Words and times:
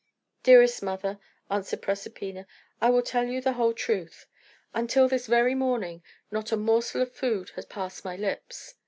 "Dearest 0.41 0.81
mother," 0.81 1.19
answered 1.51 1.83
Proserpina, 1.83 2.47
"I 2.81 2.89
will 2.89 3.03
tell 3.03 3.25
you 3.27 3.39
the 3.39 3.53
whole 3.53 3.71
truth. 3.71 4.25
Until 4.73 5.07
this 5.07 5.27
very 5.27 5.53
morning, 5.53 6.01
not 6.31 6.51
a 6.51 6.57
morsel 6.57 7.03
of 7.03 7.11
food 7.13 7.51
had 7.51 7.69
passed 7.69 8.03
my 8.03 8.15
lips. 8.15 8.73